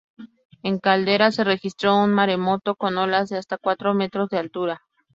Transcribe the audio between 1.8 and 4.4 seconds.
un maremoto con olas de hasta cuatro metros de